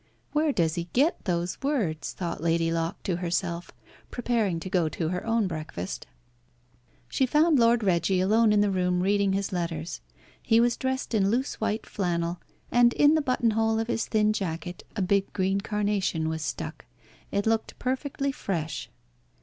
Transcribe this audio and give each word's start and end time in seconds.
"Where 0.31 0.51
does 0.51 0.73
he 0.73 0.89
get 0.93 1.25
those 1.25 1.61
words?" 1.61 2.13
thought 2.13 2.41
Lady 2.41 2.71
Locke 2.71 3.03
to 3.03 3.17
herself, 3.17 3.69
preparing 4.09 4.59
to 4.61 4.67
go 4.67 4.89
to 4.89 5.09
her 5.09 5.23
own 5.27 5.45
breakfast. 5.45 6.07
She 7.07 7.27
found 7.27 7.59
Lord 7.59 7.83
Reggie 7.83 8.19
alone 8.19 8.51
in 8.51 8.61
the 8.61 8.71
room 8.71 9.03
reading 9.03 9.33
his 9.33 9.51
letters. 9.51 10.01
He 10.41 10.59
was 10.59 10.75
dressed 10.75 11.13
in 11.13 11.29
loose 11.29 11.61
white 11.61 11.85
flannel, 11.85 12.39
and 12.71 12.93
in 12.93 13.13
the 13.13 13.21
buttonhole 13.21 13.77
of 13.77 13.89
his 13.89 14.07
thin 14.07 14.33
jacket 14.33 14.81
a 14.95 15.03
big 15.03 15.31
green 15.33 15.61
carnation 15.61 16.29
was 16.29 16.41
stuck. 16.41 16.85
It 17.31 17.45
looked 17.45 17.77
perfectly 17.77 18.31
fresh. 18.31 18.89